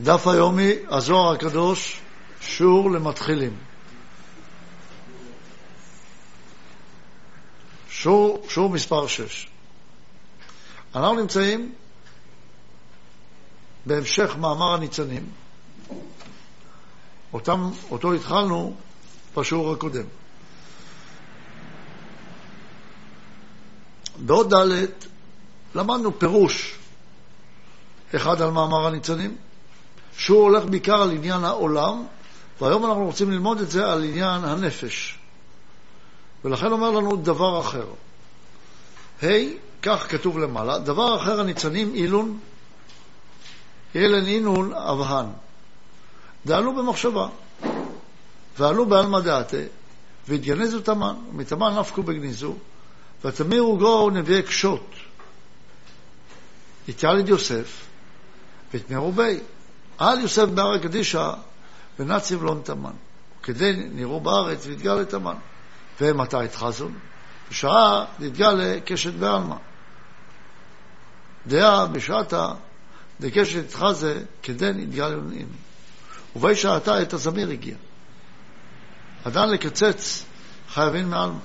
דף 0.00 0.26
היומי, 0.26 0.72
הזוהר 0.88 1.32
הקדוש, 1.32 2.00
שיעור 2.40 2.90
למתחילים. 2.90 3.56
שיעור, 7.88 8.46
שיעור 8.48 8.70
מספר 8.70 9.06
6. 9.06 9.48
אנחנו 10.94 11.20
נמצאים 11.20 11.72
בהמשך 13.86 14.36
מאמר 14.36 14.74
הניצנים, 14.74 15.30
אותם, 17.32 17.70
אותו 17.90 18.12
התחלנו 18.12 18.76
בשיעור 19.36 19.72
הקודם. 19.72 20.06
בעוד 24.16 24.54
ד' 24.54 24.86
למדנו 25.74 26.18
פירוש 26.18 26.78
אחד 28.16 28.42
על 28.42 28.50
מאמר 28.50 28.86
הניצנים, 28.86 29.36
שהוא 30.16 30.42
הולך 30.42 30.64
בעיקר 30.64 31.02
על 31.02 31.10
עניין 31.10 31.44
העולם, 31.44 32.06
והיום 32.60 32.84
אנחנו 32.86 33.04
רוצים 33.04 33.30
ללמוד 33.30 33.60
את 33.60 33.70
זה 33.70 33.92
על 33.92 34.04
עניין 34.04 34.44
הנפש. 34.44 35.18
ולכן 36.44 36.72
אומר 36.72 36.90
לנו 36.90 37.16
דבר 37.16 37.60
אחר. 37.60 37.86
ה', 39.22 39.26
hey, 39.26 39.28
כך 39.82 40.06
כתוב 40.10 40.38
למעלה, 40.38 40.78
דבר 40.78 41.16
אחר 41.16 41.40
הניצנים 41.40 41.94
אילון, 41.94 42.38
אילן 43.94 44.26
אינון 44.26 44.72
אבהן. 44.74 45.26
דעלו 46.46 46.74
במחשבה, 46.74 47.28
ועלו 48.58 48.86
בעלמא 48.86 49.20
דעתה, 49.20 49.56
והתגנזו 50.28 50.80
תמן, 50.80 51.14
ומתמן 51.30 51.78
נפקו 51.78 52.02
בגניזו, 52.02 52.54
ותמירו 53.24 53.78
גו 53.78 54.10
נביאי 54.10 54.42
קשות. 54.42 54.90
את 56.90 57.04
יוסף, 57.26 57.86
ותמרו 58.74 59.12
בי. 59.12 59.38
על 59.98 60.20
יוסף 60.20 60.44
בהר 60.44 60.74
הקדישא 60.74 61.32
ונציב 61.98 62.42
לון 62.42 62.60
תמן. 62.64 62.92
כדי 63.42 63.72
נראו 63.92 64.20
בארץ 64.20 64.66
והתגלה 64.66 65.04
תמן. 65.04 65.34
ומתי 66.00 66.36
התחזון? 66.36 66.98
בשעה 67.50 68.04
נתגלה 68.18 68.80
קשת 68.84 69.12
בעלמא. 69.12 69.56
דעה 71.46 71.86
בשעתה 71.86 72.52
דקשת 73.20 73.64
התחזה 73.64 74.22
כדי 74.42 74.70
נתגלה 74.74 75.08
לונאים. 75.08 75.48
ובי 76.36 76.54
שעתה 76.54 77.02
את 77.02 77.12
הזמיר 77.12 77.50
הגיע. 77.50 77.76
עדיין 79.24 79.50
לקצץ 79.50 80.24
חייבים 80.68 81.10
מעלמא. 81.10 81.38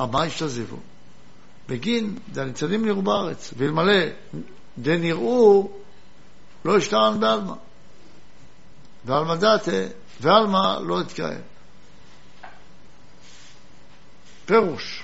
אמה 0.00 0.22
השתזיבו. 0.22 0.76
בגין 1.68 2.18
דהניצנים 2.32 2.84
נראו 2.84 3.02
בארץ, 3.02 3.54
ואלמלא 3.56 4.02
דנראו 4.78 5.70
לא 6.64 6.76
השתען 6.76 7.20
בעלמא. 7.20 7.54
ועלמא 9.04 9.34
דתה, 9.34 9.70
ועלמא 10.20 10.78
לא 10.80 11.00
התקיים. 11.00 11.40
פירוש 14.46 15.02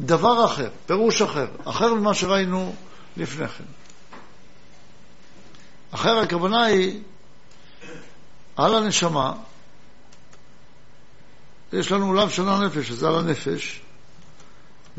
דבר 0.00 0.44
אחר, 0.44 0.70
פירוש 0.86 1.22
אחר, 1.22 1.46
אחר 1.64 1.94
ממה 1.94 2.14
שראינו 2.14 2.74
לפני 3.16 3.48
כן. 3.48 3.64
אחר 5.90 6.18
הכוונה 6.18 6.64
היא 6.64 7.02
על 8.56 8.74
הנשמה, 8.74 9.32
יש 11.72 11.92
לנו 11.92 12.06
עולם 12.06 12.30
של 12.30 12.48
הנפש, 12.48 12.88
שזה 12.88 13.08
על 13.08 13.18
הנפש, 13.18 13.80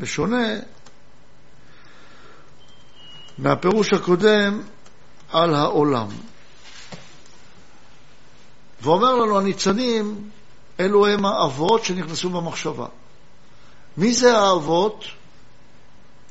בשונה 0.00 0.46
מהפירוש 3.38 3.92
הקודם 3.92 4.62
על 5.32 5.54
העולם. 5.54 6.06
ואומר 8.82 9.14
לנו 9.14 9.38
הניצנים, 9.38 10.30
אלו 10.80 11.06
הם 11.06 11.26
האבות 11.26 11.84
שנכנסו 11.84 12.30
במחשבה. 12.30 12.86
מי 13.96 14.14
זה 14.14 14.38
האבות? 14.38 15.04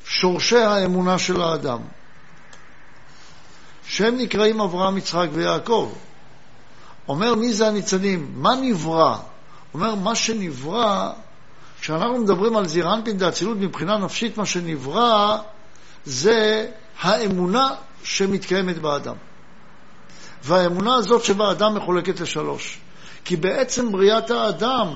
שורשי 0.06 0.57
האמונה 0.57 1.19
של 1.19 1.41
האדם. 1.41 1.79
שהם 3.88 4.17
נקראים 4.17 4.61
אברהם, 4.61 4.97
יצחק 4.97 5.28
ויעקב. 5.34 5.94
אומר 7.07 7.35
מי 7.35 7.53
זה 7.53 7.67
הניצנים? 7.67 8.31
מה 8.35 8.56
נברא? 8.61 9.17
אומר 9.73 9.95
מה 9.95 10.16
שנברא 10.16 11.11
כשאנחנו 11.81 12.18
מדברים 12.18 12.58
על 12.58 12.68
זירנפין 12.68 13.18
דאצילות 13.18 13.58
מבחינה 13.58 13.97
נפשית, 13.97 14.38
מה 14.38 14.46
שנברא 14.46 15.38
זה 16.06 16.68
האמונה 17.02 17.75
שמתקיימת 18.03 18.78
באדם. 18.78 19.16
והאמונה 20.44 20.96
הזאת 20.96 21.24
שבאדם 21.24 21.75
מחולקת 21.75 22.19
לשלוש. 22.19 22.80
כי 23.25 23.35
בעצם 23.35 23.91
בריאת 23.91 24.31
האדם 24.31 24.88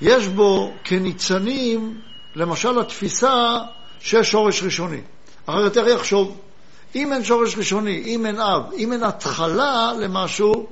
יש 0.00 0.28
בו 0.28 0.72
כניצנים, 0.84 2.00
למשל 2.34 2.80
התפיסה 2.80 3.58
שיש 4.00 4.30
שורש 4.30 4.62
ראשוני. 4.62 5.00
אחרת 5.46 5.76
איך 5.76 5.86
יחשוב? 5.88 6.40
אם 6.94 7.12
אין 7.12 7.24
שורש 7.24 7.56
ראשוני, 7.56 8.02
אם 8.06 8.26
אין 8.26 8.40
אב, 8.40 8.62
אם 8.76 8.92
אין 8.92 9.02
התחלה 9.02 9.92
למשהו, 10.00 10.66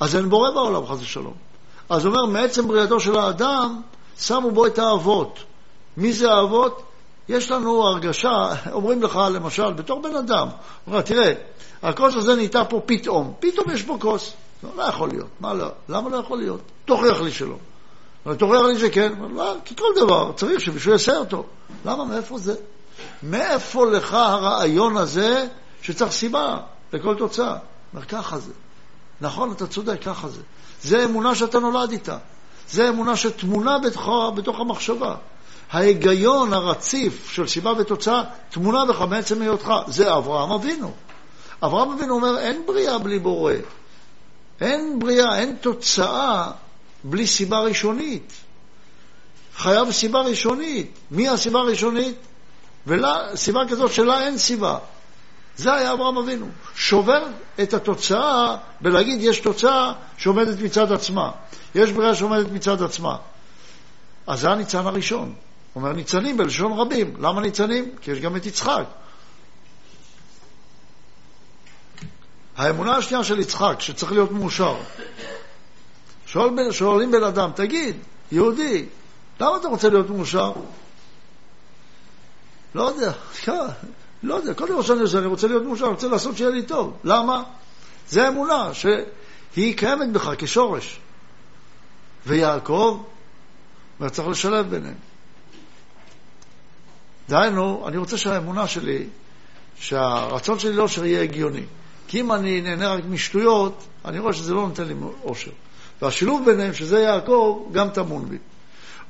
אז 0.00 0.16
אין 0.16 0.28
בורא 0.28 0.50
בעולם, 0.50 0.86
חס 0.86 1.00
ושלום. 1.00 1.45
אז 1.88 2.04
הוא 2.04 2.14
אומר, 2.14 2.26
מעצם 2.26 2.68
בריאתו 2.68 3.00
של 3.00 3.18
האדם, 3.18 3.80
שמו 4.18 4.50
בו 4.50 4.66
את 4.66 4.78
האבות. 4.78 5.38
מי 5.96 6.12
זה 6.12 6.32
האבות? 6.32 6.82
יש 7.28 7.50
לנו 7.50 7.86
הרגשה, 7.86 8.52
אומרים 8.72 9.02
לך 9.02 9.20
למשל, 9.34 9.72
בתור 9.72 10.02
בן 10.02 10.16
אדם, 10.16 10.48
אומר, 10.86 11.00
תראה, 11.00 11.32
הכוס 11.82 12.14
הזה 12.14 12.34
נהייתה 12.34 12.64
פה 12.64 12.80
פתאום, 12.86 13.32
פתאום 13.40 13.70
יש 13.70 13.82
פה 13.82 13.96
כוס. 14.00 14.32
לא, 14.62 14.70
לא 14.76 14.82
יכול 14.82 15.08
להיות, 15.08 15.26
מה 15.40 15.54
לא? 15.54 15.66
למה 15.88 16.10
לא 16.10 16.16
יכול 16.16 16.38
להיות? 16.38 16.60
תוכיח 16.84 17.20
לי 17.20 17.30
שלא. 17.30 17.56
תוכיח 18.38 18.60
לי 18.60 18.78
שכן, 18.78 19.12
לא, 19.34 19.54
כי 19.64 19.76
כל 19.76 19.88
דבר 19.96 20.32
צריך 20.36 20.60
שמישהו 20.60 20.92
יעשה 20.92 21.16
אותו. 21.16 21.44
למה, 21.84 22.04
מאיפה 22.04 22.38
זה? 22.38 22.54
מאיפה 23.22 23.86
לך 23.86 24.14
הרעיון 24.14 24.96
הזה 24.96 25.46
שצריך 25.82 26.12
סיבה 26.12 26.56
לכל 26.92 27.14
תוצאה? 27.14 27.56
אומר, 27.94 28.04
ככה 28.04 28.38
זה. 28.38 28.52
נכון, 29.20 29.52
אתה 29.52 29.66
צודק, 29.66 30.02
ככה 30.04 30.28
זה. 30.28 30.40
זה 30.82 31.04
אמונה 31.04 31.34
שאתה 31.34 31.58
נולד 31.58 31.90
איתה. 31.90 32.18
זה 32.70 32.88
אמונה 32.88 33.16
שטמונה 33.16 33.78
בתוך, 33.78 34.08
בתוך 34.34 34.60
המחשבה. 34.60 35.14
ההיגיון 35.70 36.52
הרציף 36.52 37.30
של 37.30 37.46
סיבה 37.46 37.72
ותוצאה 37.78 38.22
טמונה 38.50 38.84
בך 38.84 39.00
מעצם 39.00 39.42
היותך. 39.42 39.72
זה 39.86 40.14
אברהם 40.16 40.50
אבינו. 40.50 40.92
אברהם 41.62 41.90
אבינו 41.92 42.14
אומר, 42.14 42.38
אין 42.38 42.62
בריאה 42.66 42.98
בלי 42.98 43.18
בורא. 43.18 43.52
אין 44.60 44.98
בריאה, 44.98 45.38
אין 45.38 45.56
תוצאה 45.60 46.50
בלי 47.04 47.26
סיבה 47.26 47.58
ראשונית. 47.58 48.32
חייב 49.56 49.90
סיבה 49.90 50.20
ראשונית. 50.20 50.90
מי 51.10 51.28
הסיבה 51.28 51.58
הראשונית? 51.60 52.16
וסיבה 52.86 53.60
כזאת 53.68 53.92
שלה 53.92 54.26
אין 54.26 54.38
סיבה. 54.38 54.78
זה 55.56 55.74
היה 55.74 55.92
אברהם 55.92 56.16
אבינו. 56.16 56.48
שובר 56.74 57.26
את 57.62 57.74
התוצאה 57.74 58.56
בלהגיד 58.80 59.18
יש 59.22 59.40
תוצאה 59.40 59.92
שעומדת 60.18 60.60
מצד 60.60 60.92
עצמה. 60.92 61.30
יש 61.74 61.92
בריאה 61.92 62.14
שעומדת 62.14 62.52
מצד 62.52 62.82
עצמה. 62.82 63.16
אז 64.26 64.40
זה 64.40 64.50
הניצן 64.50 64.86
הראשון. 64.86 65.34
אומר 65.74 65.92
ניצנים 65.92 66.36
בלשון 66.36 66.72
רבים. 66.72 67.16
למה 67.20 67.40
ניצנים? 67.40 67.90
כי 68.00 68.10
יש 68.10 68.20
גם 68.20 68.36
את 68.36 68.46
יצחק. 68.46 68.84
האמונה 72.56 72.96
השנייה 72.96 73.24
של 73.24 73.40
יצחק, 73.40 73.76
שצריך 73.78 74.12
להיות 74.12 74.32
מאושר. 74.32 74.76
שואל, 76.26 76.72
שואלים 76.72 77.10
בן 77.10 77.24
אדם, 77.24 77.50
תגיד, 77.54 77.96
יהודי, 78.32 78.86
למה 79.40 79.56
אתה 79.56 79.68
רוצה 79.68 79.88
להיות 79.88 80.10
מאושר? 80.10 80.52
לא 82.74 82.82
יודע, 82.82 83.12
לא 84.22 84.34
יודע, 84.34 84.54
כל 84.54 84.68
דבר 84.68 84.82
שאני 84.82 85.00
עושה, 85.00 85.18
אני 85.18 85.26
רוצה 85.26 85.46
להיות 85.46 85.62
מאושר, 85.62 85.84
אני 85.84 85.92
רוצה 85.92 86.08
לעשות 86.08 86.36
שיהיה 86.36 86.50
לי 86.50 86.62
טוב. 86.62 86.96
למה? 87.04 87.42
זה 88.08 88.28
אמונה 88.28 88.70
שהיא 88.74 89.76
קיימת 89.76 90.12
בך 90.12 90.30
כשורש. 90.38 91.00
ויעקב, 92.26 93.02
וצריך 94.00 94.28
לשלב 94.28 94.70
ביניהם. 94.70 94.94
דהיינו, 97.28 97.84
אני 97.88 97.96
רוצה 97.96 98.18
שהאמונה 98.18 98.66
שלי, 98.66 99.06
שהרצון 99.78 100.58
שלי 100.58 100.72
לאושר 100.72 101.04
יהיה 101.04 101.22
הגיוני. 101.22 101.64
כי 102.08 102.20
אם 102.20 102.32
אני 102.32 102.60
נהנה 102.60 102.92
רק 102.92 103.04
משטויות, 103.10 103.84
אני 104.04 104.18
רואה 104.18 104.32
שזה 104.32 104.54
לא 104.54 104.60
נותן 104.68 104.84
לי 104.84 104.94
אושר. 105.24 105.50
והשילוב 106.02 106.44
ביניהם, 106.44 106.74
שזה 106.74 107.00
יעקב, 107.00 107.68
גם 107.72 107.90
טמון 107.90 108.28
בי. 108.28 108.38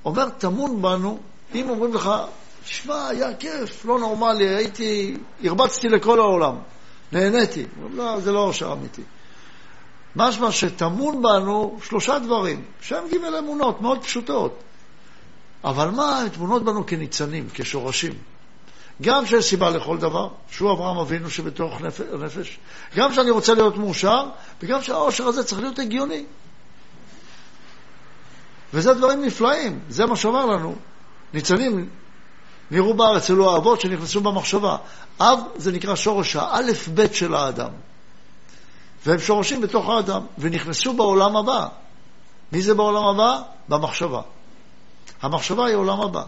אומר, 0.04 0.28
טמון 0.28 0.82
בנו, 0.82 1.18
אם 1.54 1.68
אומרים 1.68 1.94
לך, 1.94 2.10
תשמע, 2.66 3.08
היה 3.08 3.34
כיף, 3.34 3.84
לא 3.84 3.98
נורמלי, 3.98 4.48
הייתי, 4.48 5.16
הרבצתי 5.44 5.88
לכל 5.88 6.18
העולם, 6.18 6.56
נהניתי. 7.12 7.66
לא, 7.92 8.20
זה 8.20 8.32
לא 8.32 8.42
אושר 8.42 8.72
אמיתי. 8.72 9.02
משמע 10.16 10.52
שטמון 10.52 11.22
בנו 11.22 11.78
שלושה 11.82 12.18
דברים, 12.18 12.64
שהם 12.80 13.04
ג' 13.08 13.24
אמונות 13.38 13.80
מאוד 13.80 14.02
פשוטות. 14.02 14.62
אבל 15.64 15.90
מה, 15.90 16.18
הן 16.18 16.28
טמונות 16.28 16.64
בנו 16.64 16.86
כניצנים, 16.86 17.48
כשורשים. 17.54 18.12
גם 19.02 19.26
שיש 19.26 19.44
סיבה 19.44 19.70
לכל 19.70 19.98
דבר, 19.98 20.28
שהוא 20.50 20.72
אברהם 20.72 20.98
אבינו 20.98 21.30
שבתוך 21.30 21.80
נפש, 21.80 22.58
גם 22.96 23.12
שאני 23.12 23.30
רוצה 23.30 23.54
להיות 23.54 23.76
מאושר, 23.76 24.28
וגם 24.62 24.82
שהאושר 24.82 25.26
הזה 25.26 25.44
צריך 25.44 25.60
להיות 25.60 25.78
הגיוני. 25.78 26.24
וזה 28.74 28.94
דברים 28.94 29.24
נפלאים, 29.24 29.80
זה 29.88 30.06
מה 30.06 30.16
שאומר 30.16 30.46
לנו. 30.46 30.74
ניצנים 31.34 31.88
נראו 32.70 32.94
בארץ, 32.94 33.30
אלו 33.30 33.50
האבות 33.50 33.80
שנכנסו 33.80 34.20
במחשבה. 34.20 34.76
אב 35.20 35.40
זה 35.56 35.72
נקרא 35.72 35.94
שורש 35.94 36.36
האלף-בית 36.36 37.14
של 37.14 37.34
האדם. 37.34 37.70
והם 39.06 39.18
שורשים 39.18 39.60
בתוך 39.60 39.88
האדם, 39.88 40.22
ונכנסו 40.38 40.92
בעולם 40.92 41.36
הבא. 41.36 41.66
מי 42.52 42.62
זה 42.62 42.74
בעולם 42.74 43.04
הבא? 43.04 43.40
במחשבה. 43.68 44.20
המחשבה 45.22 45.66
היא 45.66 45.76
עולם 45.76 46.00
הבא. 46.00 46.22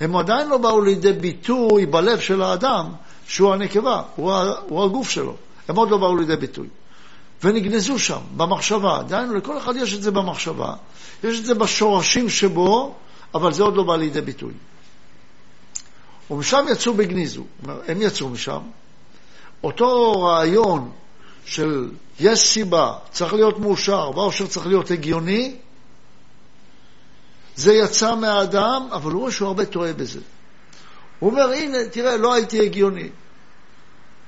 הם 0.00 0.16
עדיין 0.16 0.48
לא 0.48 0.58
באו 0.58 0.80
לידי 0.80 1.12
ביטוי 1.12 1.86
בלב 1.86 2.20
של 2.20 2.42
האדם, 2.42 2.92
שהוא 3.26 3.52
הנקבה, 3.52 4.02
הוא, 4.16 4.84
הגוף 4.84 5.10
שלו. 5.10 5.34
הם 5.68 5.76
עוד 5.76 5.90
לא 5.90 5.96
באו 5.96 6.16
לידי 6.16 6.36
ביטוי. 6.36 6.68
ונגנזו 7.42 7.98
שם, 7.98 8.20
במחשבה. 8.36 9.02
דהיינו, 9.08 9.34
לכל 9.34 9.58
אחד 9.58 9.76
יש 9.76 9.94
את 9.94 10.02
זה 10.02 10.10
במחשבה, 10.10 10.74
יש 11.24 11.40
את 11.40 11.44
זה 11.44 11.54
בשורשים 11.54 12.28
שבו, 12.28 12.94
אבל 13.34 13.52
זה 13.52 13.62
עוד 13.62 13.76
לא 13.76 13.82
בא 13.82 13.96
לידי 13.96 14.20
ביטוי. 14.20 14.52
ומשם 16.30 16.66
יצאו 16.72 16.94
בגניזו. 16.94 17.44
הם 17.88 18.02
יצאו 18.02 18.28
משם. 18.28 18.60
אותו 19.64 20.22
רעיון 20.22 20.92
של 21.44 21.90
יש 22.20 22.40
סיבה, 22.40 22.92
צריך 23.10 23.34
להיות 23.34 23.58
מאושר, 23.58 24.10
והאושר 24.14 24.46
צריך 24.46 24.66
להיות 24.66 24.90
הגיוני, 24.90 25.56
זה 27.56 27.74
יצא 27.74 28.14
מהאדם, 28.14 28.88
אבל 28.92 29.12
הוא 29.12 29.20
רואה 29.20 29.32
שהוא 29.32 29.48
הרבה 29.48 29.64
טועה 29.64 29.92
בזה. 29.92 30.20
הוא 31.18 31.30
אומר, 31.30 31.52
הנה, 31.52 31.78
תראה, 31.90 32.16
לא 32.16 32.32
הייתי 32.32 32.60
הגיוני. 32.60 33.08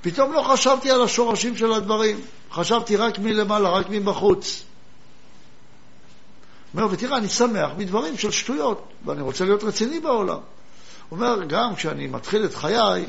פתאום 0.01 0.33
לא 0.33 0.43
חשבתי 0.43 0.91
על 0.91 1.03
השורשים 1.03 1.57
של 1.57 1.73
הדברים, 1.73 2.21
חשבתי 2.51 2.97
רק 2.97 3.19
מלמעלה, 3.19 3.69
רק 3.69 3.87
מבחוץ. 3.91 4.63
אומר, 6.75 6.87
ותראה, 6.91 7.19
אני 7.19 7.29
שמח 7.29 7.71
מדברים 7.77 8.19
של 8.19 8.31
שטויות, 8.31 8.89
ואני 9.05 9.23
רוצה 9.23 9.45
להיות 9.45 9.65
רציני 9.65 10.01
בעולם. 10.01 10.39
אומר, 11.11 11.45
גם 11.49 11.75
כשאני 11.75 12.07
מתחיל 12.07 12.45
את 12.45 12.55
חיי, 12.55 13.05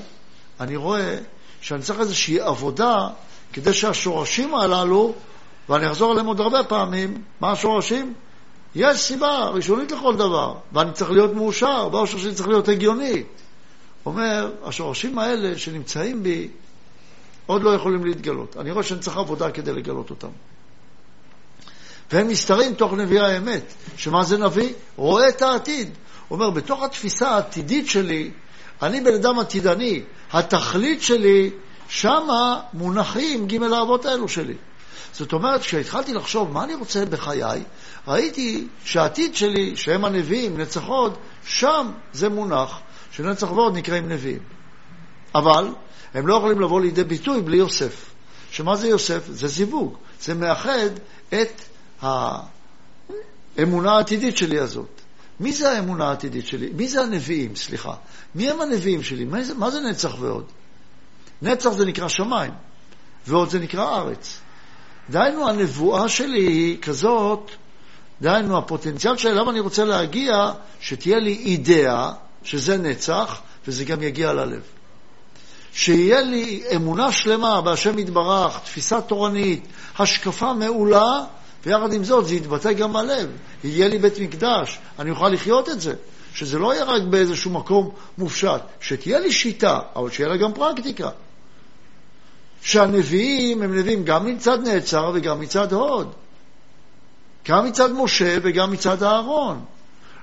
אני 0.60 0.76
רואה 0.76 1.18
שאני 1.62 1.82
צריך 1.82 2.00
איזושהי 2.00 2.40
עבודה 2.40 3.08
כדי 3.54 3.74
שהשורשים 3.74 4.56
הללו, 4.56 5.14
ואני 5.70 5.88
אחזור 5.88 6.12
עליהם 6.12 6.26
עוד 6.26 6.42
הרבה 6.42 6.64
פעמים, 6.64 7.24
מה 7.40 7.52
השורשים? 7.52 8.14
יש 8.76 9.00
סיבה 9.00 9.46
ראשונית 9.46 9.92
לכל 9.92 10.16
דבר, 10.16 10.56
ואני 10.74 10.92
צריך 10.92 11.12
להיות 11.12 11.34
מאושר, 11.34 11.90
והאושר 11.92 12.18
שלי 12.18 12.34
צריך 12.34 12.48
להיות 12.48 12.68
הגיוני. 12.68 13.24
אומר, 14.06 14.52
השורשים 14.64 15.20
האלה 15.20 15.58
שנמצאים 15.58 16.24
בי 16.24 16.48
עוד 17.46 17.64
לא 17.64 17.70
יכולים 17.70 18.06
להתגלות. 18.06 18.58
אני 18.58 18.72
רואה 18.72 18.84
שאני 18.84 19.00
צריך 19.00 19.18
עבודה 19.18 19.52
כדי 19.52 19.74
לגלות 19.74 20.10
אותם. 20.10 20.28
והם 22.12 22.28
מסתרים 22.28 22.74
תוך 22.74 22.94
נביאי 22.94 23.22
האמת. 23.22 23.74
שמה 23.98 24.24
זה 24.24 24.38
נביא? 24.38 24.74
רואה 24.96 25.30
את 25.30 25.42
העתיד. 25.42 25.90
אומר, 26.32 26.50
בתוך 26.50 26.84
התפיסה 26.84 27.30
העתידית 27.30 27.90
שלי, 27.90 28.32
אני 28.82 29.02
בן 29.02 29.14
אדם 29.14 29.40
עתידני. 29.40 30.04
התכלית 30.32 31.02
שלי, 31.02 31.50
שמה 31.90 32.62
מונחים 32.74 33.48
ג' 33.48 33.64
האבות 33.64 34.06
האלו 34.06 34.30
שלי. 34.30 34.54
זאת 35.14 35.34
אומרת, 35.34 35.62
כשהתחלתי 35.62 36.14
לחשוב 36.14 36.52
מה 36.52 36.64
אני 36.64 36.76
רוצה 36.76 37.06
בחיי, 37.06 37.64
ראיתי 38.08 38.68
שהעתיד 38.86 39.36
שלי, 39.36 39.76
שהם 39.76 40.06
הנביאים, 40.06 40.58
נצח 40.58 40.84
הוד, 40.84 41.18
שם 41.46 41.92
זה 42.14 42.30
מונח 42.30 42.80
שנצח 43.12 43.52
והוד 43.52 43.78
נקראים 43.78 44.10
נביאים. 44.10 44.40
אבל 45.36 45.74
הם 46.14 46.28
לא 46.28 46.36
יכולים 46.36 46.62
לבוא 46.62 46.82
לידי 46.82 47.04
ביטוי 47.04 47.42
בלי 47.42 47.58
יוסף. 47.58 48.06
שמה 48.52 48.76
זה 48.76 48.88
יוסף? 48.88 49.28
זה 49.28 49.48
זיווג. 49.48 49.96
זה 50.22 50.34
מאחד 50.34 50.90
את 51.34 51.62
האמונה 53.58 53.92
העתידית 53.92 54.38
שלי 54.38 54.60
הזאת. 54.60 55.02
מי 55.40 55.54
זה 55.54 55.72
האמונה 55.72 56.10
העתידית 56.10 56.48
שלי? 56.48 56.70
מי 56.76 56.88
זה 56.88 57.02
הנביאים? 57.02 57.56
סליחה. 57.56 57.94
מי 58.36 58.50
הם 58.50 58.62
הנביאים 58.62 59.04
שלי? 59.04 59.26
מה 59.26 59.44
זה, 59.44 59.54
מה 59.54 59.72
זה 59.72 59.82
נצח 59.82 60.16
ועוד? 60.20 60.46
נצח 61.42 61.70
זה 61.70 61.86
נקרא 61.86 62.08
שמיים, 62.08 62.52
ועוד 63.28 63.50
זה 63.50 63.60
נקרא 63.60 63.98
ארץ. 63.98 64.40
דהיינו, 65.10 65.50
הנבואה 65.50 66.10
שלי 66.10 66.42
היא 66.42 66.82
כזאת, 66.82 67.52
דהיינו, 68.22 68.58
הפוטנציאל 68.58 69.18
שאליו 69.18 69.50
אני 69.50 69.60
רוצה 69.60 69.86
להגיע, 69.86 70.52
שתהיה 70.80 71.20
לי 71.20 71.34
אידאה, 71.34 72.12
שזה 72.44 72.78
נצח, 72.78 73.42
וזה 73.68 73.86
גם 73.86 74.04
יגיע 74.04 74.34
ללב. 74.34 74.62
שיהיה 75.74 76.22
לי 76.22 76.64
אמונה 76.76 77.12
שלמה 77.12 77.62
בהשם 77.62 78.00
יתברך, 78.00 78.60
תפיסה 78.60 79.02
תורנית, 79.02 79.68
השקפה 80.00 80.54
מעולה, 80.54 81.24
ויחד 81.66 81.94
עם 81.94 82.04
זאת 82.04 82.28
זה 82.28 82.36
יתבטא 82.36 82.74
גם 82.74 82.94
בלב. 82.94 83.30
יהיה 83.64 83.88
לי 83.88 83.98
בית 83.98 84.20
מקדש, 84.20 84.80
אני 85.00 85.10
אוכל 85.10 85.30
לחיות 85.30 85.70
את 85.70 85.82
זה. 85.82 85.94
שזה 86.34 86.60
לא 86.60 86.74
יהיה 86.74 86.84
רק 86.84 87.02
באיזשהו 87.02 87.52
מקום 87.52 87.90
מופשט, 88.18 88.62
שתהיה 88.82 89.20
לי 89.20 89.32
שיטה, 89.32 89.80
אבל 89.96 90.10
שיהיה 90.10 90.30
לה 90.30 90.38
גם 90.38 90.54
פרקטיקה. 90.54 91.10
שהנביאים 92.62 93.62
הם 93.62 93.78
נביאים 93.78 94.04
גם 94.04 94.26
מצד 94.26 94.68
נעצר 94.68 95.12
וגם 95.14 95.40
מצד 95.40 95.74
הוד. 95.74 96.12
גם 97.48 97.66
מצד 97.66 97.92
משה 97.92 98.38
וגם 98.42 98.72
מצד 98.72 99.04
אהרון. 99.04 99.66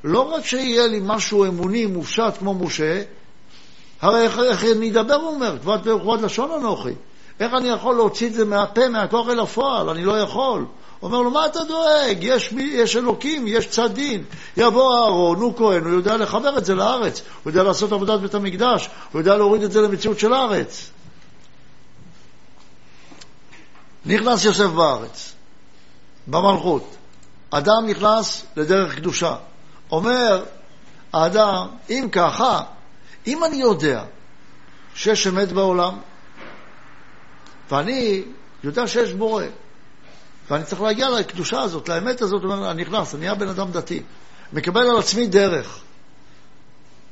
לא 0.05 0.21
רק 0.21 0.45
שיהיה 0.45 0.87
לי 0.87 1.01
משהו 1.03 1.45
אמוני 1.45 1.87
מופשט 1.87 2.39
כמו 2.39 2.55
משה, 2.55 3.03
הרי 4.01 4.23
איך, 4.23 4.39
איך 4.39 4.65
אני 4.65 4.91
אדבר, 4.91 5.15
הוא 5.15 5.35
אומר, 5.35 5.59
כבוד 5.85 6.21
לשון 6.21 6.51
אנוכי. 6.51 6.93
איך 7.41 7.55
אני 7.55 7.69
יכול 7.69 7.95
להוציא 7.95 8.27
את 8.27 8.35
זה 8.35 8.45
מהפה, 8.45 8.89
מהכוח 8.89 9.29
אל 9.29 9.41
הפועל? 9.41 9.89
אני 9.89 10.05
לא 10.05 10.19
יכול. 10.19 10.65
אומר 11.05 11.21
לו, 11.21 11.31
מה 11.31 11.47
אתה 11.47 11.65
דואג? 11.65 12.19
יש, 12.21 12.53
יש 12.53 12.97
אלוקים, 12.97 13.49
יש 13.49 13.67
צד 13.67 13.95
דין. 13.95 14.25
יבוא 14.57 14.95
אהרון, 14.95 15.41
הוא 15.41 15.57
כהן, 15.57 15.85
הוא 15.85 15.93
יודע 15.93 16.17
לחבר 16.17 16.59
את 16.59 16.65
זה 16.65 16.75
לארץ. 16.75 17.23
הוא 17.43 17.51
יודע 17.51 17.63
לעשות 17.63 17.93
עבודת 17.93 18.21
בית 18.21 18.35
המקדש, 18.35 18.89
הוא 19.13 19.21
יודע 19.21 19.37
להוריד 19.37 19.63
את 19.63 19.73
זה 19.73 19.81
למציאות 19.81 20.19
של 20.19 20.33
הארץ. 20.33 20.91
נכנס 24.07 24.45
יוסף 24.45 24.67
בארץ, 24.67 25.33
במלכות. 26.27 26.97
אדם 27.51 27.87
נכנס 27.87 28.47
לדרך 28.57 28.97
קדושה. 28.97 29.37
אומר 29.91 30.45
האדם, 31.13 31.67
אם 31.91 32.09
ככה, 32.13 32.61
אם 33.27 33.45
אני 33.45 33.57
יודע 33.57 34.05
שיש 34.95 35.27
אמת 35.27 35.53
בעולם, 35.53 35.99
ואני 37.71 38.23
יודע 38.65 38.87
שיש 38.87 39.13
בורא, 39.13 39.45
ואני 40.51 40.65
צריך 40.65 40.83
להגיע 40.83 41.11
לקדושה 41.11 41.61
הזאת, 41.61 41.89
לאמת 41.89 42.23
הזאת, 42.23 42.45
אומר, 42.45 42.71
אני 42.71 42.83
נכנס, 42.83 43.15
אני 43.15 43.21
נהיה 43.21 43.35
בן 43.35 43.49
אדם 43.49 43.71
דתי, 43.71 44.03
מקבל 44.53 44.81
על 44.81 44.99
עצמי 44.99 45.27
דרך. 45.27 45.81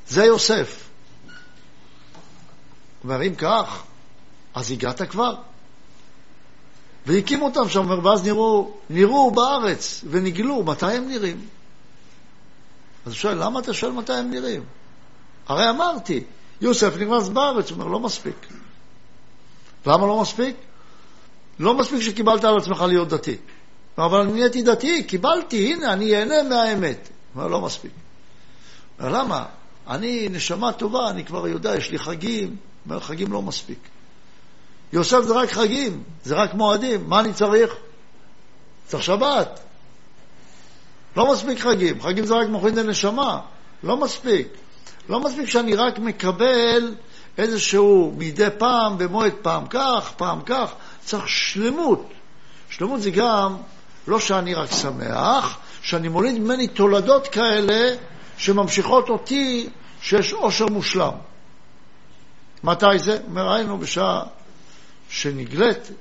זה 0.07 0.25
יוסף. 0.25 0.89
אומר, 3.03 3.23
אם 3.27 3.35
כך, 3.35 3.83
אז 4.53 4.71
הגעת 4.71 5.01
כבר. 5.01 5.35
והקימו 7.05 7.45
אותם 7.45 7.69
שם, 7.69 7.99
ואז 8.03 8.23
נראו, 8.23 8.71
נראו 8.89 9.31
בארץ 9.31 10.03
ונגלו, 10.09 10.63
מתי 10.63 10.91
הם 10.91 11.07
נראים? 11.07 11.47
אז 13.05 13.11
הוא 13.11 13.17
שואל, 13.17 13.43
למה 13.43 13.59
אתה 13.59 13.73
שואל 13.73 13.91
מתי 13.91 14.13
הם 14.13 14.31
נראים? 14.31 14.63
הרי 15.47 15.69
אמרתי, 15.69 16.23
יוסף 16.61 16.93
נכנס 16.95 17.29
בארץ, 17.29 17.69
הוא 17.71 17.79
אומר, 17.79 17.87
לא 17.87 17.99
מספיק. 17.99 18.47
למה 19.85 20.07
לא 20.07 20.21
מספיק? 20.21 20.55
לא 21.59 21.73
מספיק 21.73 22.01
שקיבלת 22.01 22.43
על 22.43 22.57
עצמך 22.57 22.81
להיות 22.81 23.09
דתי. 23.09 23.37
אבל 23.97 24.19
אני 24.19 24.33
נהייתי 24.33 24.61
דתי, 24.61 25.03
קיבלתי, 25.03 25.73
הנה, 25.73 25.93
אני 25.93 26.15
אהנה 26.15 26.43
מהאמת. 26.43 27.09
אומר, 27.35 27.47
לא 27.47 27.61
מספיק. 27.61 27.91
למה? 28.99 29.45
אני 29.87 30.29
נשמה 30.31 30.71
טובה, 30.71 31.09
אני 31.09 31.25
כבר 31.25 31.47
יודע, 31.47 31.75
יש 31.75 31.91
לי 31.91 31.99
חגים. 31.99 32.55
חגים 32.99 33.31
לא 33.31 33.41
מספיק. 33.41 33.79
יוסף 34.93 35.21
זה 35.23 35.33
רק 35.33 35.51
חגים, 35.51 36.03
זה 36.23 36.35
רק 36.35 36.53
מועדים, 36.53 37.09
מה 37.09 37.19
אני 37.19 37.33
צריך? 37.33 37.75
צריך 38.87 39.03
שבת. 39.03 39.59
לא 41.17 41.33
מספיק 41.33 41.59
חגים, 41.59 42.01
חגים 42.01 42.25
זה 42.25 42.33
רק 42.33 42.47
מוחין 42.47 42.75
לנשמה, 42.75 43.39
לא 43.83 43.97
מספיק. 43.97 44.47
לא 45.09 45.19
מספיק 45.19 45.49
שאני 45.49 45.75
רק 45.75 45.99
מקבל 45.99 46.95
איזשהו 47.37 48.13
מדי 48.17 48.47
פעם, 48.57 48.97
במועד 48.97 49.33
פעם 49.41 49.67
כך, 49.69 50.11
פעם 50.17 50.41
כך, 50.45 50.73
צריך 51.05 51.27
שלמות. 51.27 52.09
שלמות 52.69 53.01
זה 53.01 53.11
גם 53.11 53.57
לא 54.07 54.19
שאני 54.19 54.53
רק 54.53 54.71
שמח, 54.71 55.57
שאני 55.81 56.07
מוליד 56.07 56.39
ממני 56.39 56.67
תולדות 56.67 57.27
כאלה 57.27 57.95
שממשיכות 58.37 59.09
אותי 59.09 59.69
שיש 60.01 60.33
עושר 60.33 60.67
מושלם. 60.67 61.13
מתי 62.63 62.99
זה? 62.99 63.19
אומר, 63.27 63.53
היינו 63.53 63.77
בשעה 63.77 64.23
שנגלית, 65.09 65.91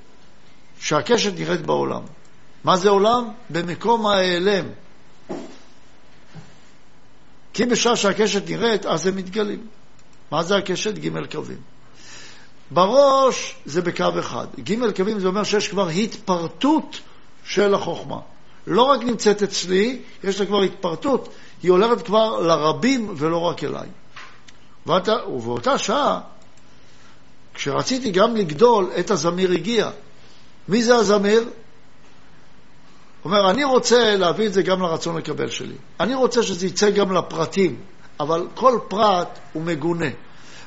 שהקשת 0.80 1.38
נראית 1.38 1.60
בעולם. 1.60 2.02
מה 2.64 2.76
זה 2.76 2.88
עולם? 2.88 3.28
במקום 3.50 4.06
ההיעלם. 4.06 4.64
כי 7.52 7.66
בשעה 7.66 7.96
שהקשת 7.96 8.50
נראית, 8.50 8.86
אז 8.86 9.06
הם 9.06 9.16
מתגלים. 9.16 9.66
מה 10.32 10.42
זה 10.42 10.56
הקשת? 10.56 10.98
ג' 10.98 11.26
קווים. 11.32 11.58
בראש 12.70 13.54
זה 13.64 13.82
בקו 13.82 14.04
אחד. 14.18 14.46
ג' 14.60 14.90
קווים 14.96 15.20
זה 15.20 15.28
אומר 15.28 15.44
שיש 15.44 15.68
כבר 15.68 15.88
התפרטות 15.88 17.00
של 17.44 17.74
החוכמה. 17.74 18.18
לא 18.66 18.82
רק 18.82 19.02
נמצאת 19.02 19.42
אצלי, 19.42 20.02
יש 20.24 20.40
לה 20.40 20.46
כבר 20.46 20.62
התפרטות, 20.62 21.28
היא 21.62 21.70
הולכת 21.70 22.02
כבר 22.02 22.40
לרבים 22.40 23.14
ולא 23.16 23.38
רק 23.38 23.64
אליי. 23.64 23.88
ואתה, 24.86 25.26
ובאותה 25.28 25.78
שעה, 25.78 26.20
כשרציתי 27.54 28.10
גם 28.10 28.36
לגדול, 28.36 28.90
עת 28.94 29.10
הזמיר 29.10 29.52
הגיע. 29.52 29.90
מי 30.68 30.82
זה 30.82 30.94
הזמיר? 30.94 31.48
אומר, 33.24 33.50
אני 33.50 33.64
רוצה 33.64 34.16
להביא 34.16 34.46
את 34.46 34.52
זה 34.52 34.62
גם 34.62 34.82
לרצון 34.82 35.16
לקבל 35.16 35.48
שלי. 35.48 35.76
אני 36.00 36.14
רוצה 36.14 36.42
שזה 36.42 36.66
יצא 36.66 36.90
גם 36.90 37.12
לפרטים, 37.12 37.80
אבל 38.22 38.46
כל 38.54 38.78
פרט 38.88 39.38
הוא 39.52 39.62
מגונה, 39.62 40.10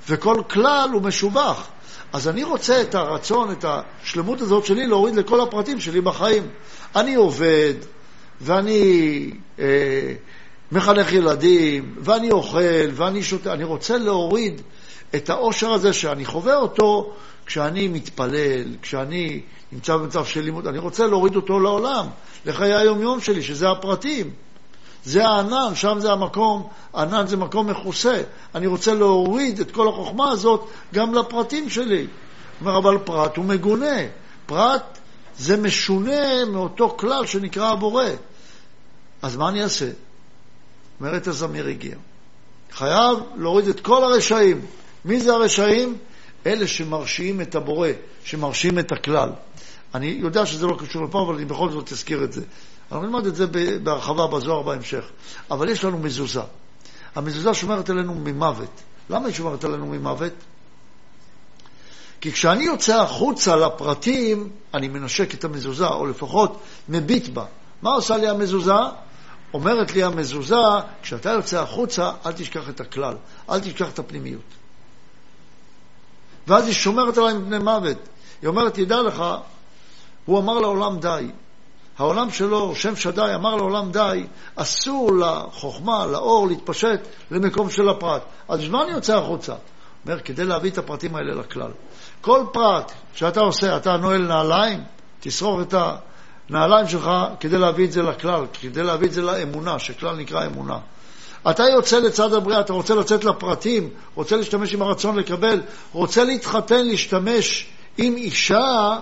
וכל 0.10 0.42
כלל 0.50 0.90
הוא 0.94 1.02
משובח. 1.02 1.68
אז 2.14 2.28
אני 2.28 2.44
רוצה 2.44 2.82
את 2.82 2.96
הרצון, 2.96 3.52
את 3.52 3.66
השלמות 3.68 4.42
הזאת 4.42 4.66
שלי, 4.66 4.88
להוריד 4.88 5.16
לכל 5.16 5.42
הפרטים 5.42 5.80
שלי 5.80 6.02
בחיים. 6.02 6.48
אני 6.96 7.16
עובד, 7.16 7.74
ואני 8.42 9.32
אה, 9.60 10.14
מחנך 10.72 11.14
ילדים, 11.14 11.96
ואני 12.00 12.32
אוכל, 12.32 12.90
ואני 12.94 13.24
שותה. 13.24 13.54
אני 13.54 13.64
רוצה 13.64 13.98
להוריד 13.98 14.62
את 15.16 15.30
העושר 15.30 15.72
הזה 15.72 15.94
שאני 15.94 16.26
חווה 16.26 16.56
אותו 16.56 17.14
כשאני 17.46 17.88
מתפלל, 17.88 18.76
כשאני 18.82 19.42
נמצא 19.72 19.98
במצב 19.98 20.26
של 20.26 20.42
לימוד. 20.42 20.68
אני 20.68 20.78
רוצה 20.78 21.08
להוריד 21.08 21.36
אותו 21.36 21.60
לעולם, 21.60 22.08
לחיי 22.46 22.74
היום-יום 22.74 23.22
שלי, 23.22 23.42
שזה 23.42 23.70
הפרטים. 23.70 24.45
זה 25.06 25.28
הענן, 25.28 25.76
שם 25.76 25.98
זה 26.00 26.12
המקום, 26.12 26.68
ענן 26.96 27.28
זה 27.28 27.38
מקום 27.38 27.68
מכוסה. 27.70 28.22
אני 28.56 28.68
רוצה 28.68 28.94
להוריד 28.94 29.60
את 29.60 29.72
כל 29.72 29.88
החוכמה 29.90 30.32
הזאת 30.32 30.70
גם 30.94 31.14
לפרטים 31.14 31.70
שלי. 31.70 32.08
אומר, 32.62 32.78
אבל 32.78 32.98
פרט 32.98 33.38
הוא 33.38 33.46
מגונה. 33.46 33.98
פרט 34.46 34.98
זה 35.38 35.58
משונה 35.58 36.46
מאותו 36.46 36.90
כלל 36.90 37.26
שנקרא 37.26 37.72
הבורא. 37.72 38.06
אז 39.22 39.36
מה 39.36 39.50
אני 39.50 39.64
אעשה? 39.64 39.90
אומרת 41.00 41.28
הזמיר 41.28 41.68
הגיע. 41.68 41.96
חייב 42.72 43.18
להוריד 43.38 43.68
את 43.68 43.80
כל 43.80 44.04
הרשעים. 44.04 44.66
מי 45.06 45.20
זה 45.20 45.34
הרשעים? 45.34 45.98
אלה 46.46 46.68
שמרשיעים 46.68 47.42
את 47.42 47.56
הבורא, 47.56 47.90
שמרשיעים 48.24 48.80
את 48.80 48.92
הכלל. 48.92 49.30
אני 49.96 50.08
יודע 50.08 50.46
שזה 50.46 50.68
לא 50.68 50.78
קשור 50.80 51.04
לפה, 51.04 51.22
אבל 51.22 51.36
אני 51.36 51.46
בכל 51.46 51.72
זאת 51.72 51.92
אזכיר 51.92 52.24
את 52.24 52.34
זה. 52.34 52.42
אנחנו 52.96 53.10
נלמד 53.10 53.25
את 53.25 53.36
זה 53.36 53.46
בהרחבה 53.84 54.28
בזוהר 54.28 54.62
בהמשך. 54.62 55.06
אבל 55.52 55.70
יש 55.70 55.84
לנו 55.84 55.98
מזוזה. 55.98 56.42
המזוזה 57.16 57.54
שומרת 57.54 57.90
עלינו 57.90 58.14
ממוות. 58.14 58.82
למה 59.10 59.25
היא 59.25 59.36
שומרת 59.36 59.64
עלינו 59.64 59.86
ממוות? 59.86 60.34
כי 62.22 62.32
כשאני 62.32 62.64
יוצא 62.64 63.02
החוצה 63.02 63.56
לפרטים, 63.56 64.50
אני 64.74 64.88
מנשק 64.88 65.34
את 65.34 65.44
המזוזה, 65.44 65.88
או 65.88 66.06
לפחות 66.06 66.62
מביט 66.90 67.28
בה. 67.28 67.46
מה 67.82 67.90
עושה 67.90 68.18
לי 68.18 68.28
המזוזה? 68.28 68.74
אומרת 69.54 69.94
לי 69.94 70.04
המזוזה, 70.04 70.56
כשאתה 71.02 71.30
יוצא 71.30 71.62
החוצה, 71.62 72.12
אל 72.25 72.32
תשכח 72.32 72.70
את 72.70 72.80
הכלל, 72.80 73.16
אל 73.50 73.60
תשכח 73.60 73.90
את 73.90 74.00
הפנימיות. 74.00 74.42
ואז 76.48 76.66
היא 76.66 76.74
שומרת 76.74 77.18
עליי 77.18 77.34
מפני 77.34 77.60
מוות. 77.60 77.98
היא 78.42 78.48
אומרת, 78.48 78.74
תדע 78.74 79.02
לך, 79.02 79.24
הוא 80.25 80.40
אמר 80.40 80.60
לעולם 80.60 81.00
די. 81.00 81.32
העולם 81.98 82.30
שלו, 82.30 82.75
שם 82.75 82.96
שדי, 82.96 83.32
אמר 83.36 83.56
לעולם 83.56 83.92
די, 83.92 84.25
אסור 84.56 85.12
לחוכמה, 85.18 86.06
לאור, 86.06 86.48
להתפשט 86.48 87.00
למקום 87.32 87.70
של 87.70 87.90
הפרט. 87.90 88.22
אז 88.50 88.60
בשביל 88.60 88.72
מה 88.72 88.84
אני 88.84 88.92
יוצא 88.92 89.18
החוצה? 89.18 89.54
אומר, 90.06 90.20
כדי 90.20 90.46
להביא 90.46 90.72
את 90.72 90.78
הפרטים 90.78 91.16
האלה 91.16 91.34
לכלל. 91.36 91.72
כל 92.22 92.44
פרט 92.54 92.92
שאתה 93.14 93.40
עושה, 93.40 93.78
אתה 93.78 93.98
נועל 93.98 94.28
נעליים, 94.28 94.84
תשרוך 95.20 95.62
את 95.62 95.74
הנעליים 96.50 96.88
שלך 96.88 97.10
כדי 97.40 97.58
להביא 97.58 97.86
את 97.86 97.92
זה 97.92 98.02
לכלל, 98.02 98.46
כדי 98.62 98.84
להביא 98.84 99.08
את 99.08 99.14
זה 99.14 99.22
לאמונה, 99.22 99.80
שכלל 99.80 100.16
נקרא 100.16 100.46
אמונה. 100.46 100.78
אתה 101.50 101.64
יוצא 101.64 102.00
לצד 102.00 102.34
הבריאה, 102.34 102.60
אתה 102.60 102.74
רוצה 102.74 102.96
לצאת 102.96 103.24
לפרטים, 103.24 103.90
רוצה 104.16 104.36
להשתמש 104.36 104.74
עם 104.74 104.82
הרצון 104.82 105.16
לקבל, 105.16 105.62
רוצה 105.94 106.24
להתחתן, 106.24 106.86
להשתמש 106.86 107.70
עם 107.98 108.16
אישה, 108.16 108.98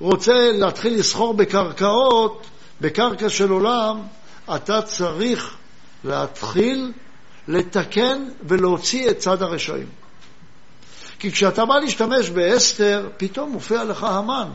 רוצה 0.00 0.52
להתחיל 0.52 0.98
לסחור 0.98 1.34
בקרקעות, 1.34 2.46
בקרקע 2.80 3.28
של 3.28 3.50
עולם, 3.50 4.02
אתה 4.54 4.82
צריך 4.82 5.56
להתחיל 6.04 6.92
לתקן 7.48 8.28
ולהוציא 8.42 9.10
את 9.10 9.18
צד 9.18 9.42
הרשעים. 9.42 9.86
כי 11.18 11.32
כשאתה 11.32 11.64
בא 11.64 11.74
להשתמש 11.74 12.30
באסתר, 12.30 13.08
פתאום 13.16 13.50
מופיע 13.50 13.84
לך 13.84 14.04
המן. 14.04 14.48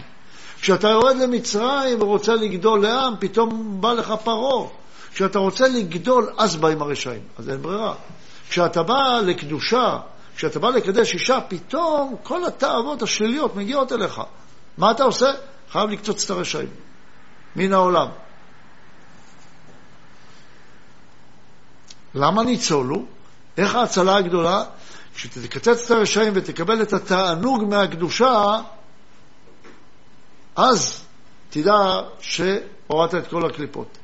כשאתה 0.62 0.88
יורד 0.88 1.16
למצרים 1.16 2.02
ורוצה 2.02 2.36
לגדול 2.36 2.82
לעם, 2.82 3.14
פתאום 3.20 3.78
בא 3.82 3.94
לך 3.94 4.14
פרעה. 4.24 4.68
כשאתה 5.14 5.40
רוצה 5.40 5.68
לגדול, 5.68 6.30
אז 6.38 6.56
באים 6.56 6.82
הרשעים. 6.82 7.22
אז 7.38 7.50
אין 7.50 7.62
ברירה. 7.62 7.94
כשאתה 8.50 8.84
בא 8.84 9.20
לקדושה, 9.26 9.98
כשאתה 10.36 10.60
בא 10.60 10.70
לקדש 10.70 11.14
אישה, 11.14 11.40
פתאום 11.48 12.16
כל 12.24 12.46
התאוות 12.46 13.02
השליליות 13.02 13.56
מגיעות 13.56 13.92
אליך. 13.92 14.22
מה 14.78 14.92
אתה 14.92 15.04
עושה? 15.04 15.28
חייב 15.72 15.90
לקצוץ 15.90 16.24
את 16.24 16.30
הרשעים 16.30 16.70
מן 17.56 17.74
העולם. 17.74 18.08
למה 22.16 22.44
ניצולו? 22.44 23.06
איך 23.58 23.76
ההצלה 23.76 24.18
הגדולה? 24.18 24.64
כשתקצץ 25.16 25.86
את 25.86 25.92
הרשעים 25.92 26.34
ותקבל 26.36 26.82
את 26.82 26.94
התענוג 26.94 27.64
מהקדושה, 27.64 28.62
אז 30.56 31.04
תדע 31.50 32.00
שהורדת 32.20 33.16
את 33.16 33.28
כל 33.28 33.46
הקליפות. 33.46 33.98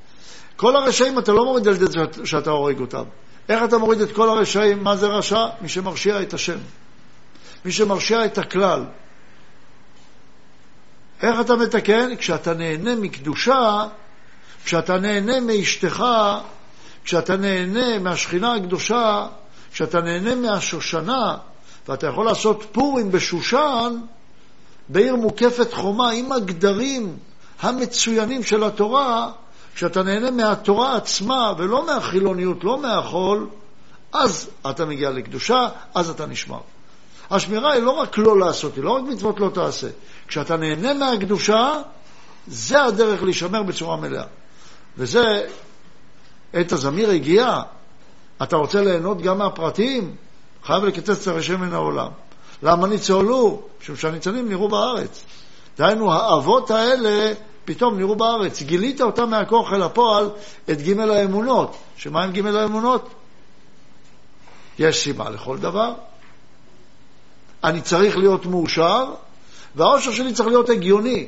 כל 0.56 0.76
הרשעים 0.76 1.20
אתה 1.20 1.32
לא 1.32 1.46
מוריד 1.46 1.68
על 1.68 1.74
זה 1.74 1.86
שאתה 2.24 2.50
הורג 2.50 2.80
אותם. 2.80 3.04
איך 3.50 3.64
אתה 3.64 3.78
מוריד 3.78 4.02
את 4.02 4.12
כל 4.12 4.30
הרשעים? 4.30 4.84
מה 4.84 4.96
זה 4.96 5.08
רשע? 5.08 5.46
מי 5.62 5.70
שמרשיע 5.70 6.22
את 6.22 6.34
השם. 6.34 6.58
מי 7.66 7.72
שמרשיע 7.72 8.26
את 8.26 8.38
הכלל. 8.38 8.86
איך 11.22 11.40
אתה 11.40 11.56
מתקן? 11.56 12.16
כשאתה 12.16 12.54
נהנה 12.54 12.96
מקדושה, 12.96 13.86
כשאתה 14.66 14.98
נהנה 15.00 15.40
מאשתך, 15.40 16.04
כשאתה 17.04 17.38
נהנה 17.38 18.00
מהשכינה 18.00 18.54
הקדושה, 18.54 19.28
כשאתה 19.74 20.02
נהנה 20.02 20.36
מהשושנה, 20.36 21.38
ואתה 21.88 22.08
יכול 22.08 22.26
לעשות 22.26 22.66
פורים 22.72 23.12
בשושן, 23.12 24.02
בעיר 24.90 25.16
מוקפת 25.16 25.74
חומה 25.74 26.12
עם 26.12 26.32
הגדרים 26.32 27.18
המצוינים 27.62 28.44
של 28.44 28.64
התורה, 28.64 29.32
כשאתה 29.76 30.04
נהנה 30.04 30.32
מהתורה 30.32 30.96
עצמה 30.96 31.54
ולא 31.58 31.86
מהחילוניות, 31.86 32.64
לא 32.64 32.82
מהחול, 32.82 33.50
אז 34.14 34.50
אתה 34.70 34.86
מגיע 34.86 35.10
לקדושה, 35.10 35.68
אז 35.96 36.10
אתה 36.10 36.26
נשמר. 36.26 36.60
השמירה 37.32 37.74
היא 37.74 37.84
לא 37.84 37.92
רק 37.92 38.18
לא 38.18 38.40
לעשות, 38.40 38.76
היא 38.76 38.84
לא 38.84 38.92
רק 38.92 39.04
מצוות 39.04 39.40
לא 39.40 39.50
תעשה. 39.54 39.88
כשאתה 40.28 40.58
נהנה 40.58 40.94
מהקדושה, 40.94 41.82
זה 42.48 42.84
הדרך 42.84 43.24
להישמר 43.24 43.64
בצורה 43.64 43.98
מלאה. 43.98 44.24
וזה, 44.98 45.46
עת 46.54 46.72
הזמיר 46.72 47.10
הגיע, 47.10 47.62
אתה 48.44 48.56
רוצה 48.56 48.82
ליהנות 48.82 49.22
גם 49.22 49.38
מהפרטים? 49.38 50.16
חייב 50.64 50.84
לקצץ 50.84 51.22
את 51.22 51.28
הרשם 51.28 51.62
מן 51.62 51.74
העולם. 51.74 52.10
למה 52.64 52.88
ניצולו? 52.88 53.62
משום 53.82 53.96
שהניצנים 53.96 54.50
נראו 54.50 54.70
בארץ. 54.70 55.24
דהיינו, 55.78 56.12
האבות 56.12 56.72
האלה 56.72 57.34
פתאום 57.66 57.98
נראו 57.98 58.16
בארץ. 58.16 58.62
גילית 58.62 59.02
אותם 59.02 59.30
מהכוח 59.30 59.74
אל 59.74 59.82
הפועל 59.82 60.30
את 60.72 60.82
ג' 60.82 61.00
האמונות. 61.00 61.78
שמה 61.98 62.24
עם 62.24 62.32
ג' 62.32 62.56
האמונות? 62.56 63.10
יש 64.80 65.04
סיבה 65.04 65.30
לכל 65.30 65.58
דבר. 65.58 65.94
אני 67.64 67.82
צריך 67.82 68.18
להיות 68.18 68.46
מאושר, 68.46 69.14
והאושר 69.76 70.12
שלי 70.12 70.34
צריך 70.34 70.50
להיות 70.50 70.70
הגיוני. 70.70 71.28